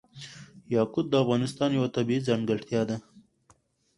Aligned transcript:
یاقوت 0.75 1.05
د 1.09 1.13
افغانستان 1.23 1.69
یوه 1.77 1.89
طبیعي 1.97 2.25
ځانګړتیا 2.27 2.81
ده. 2.89 2.97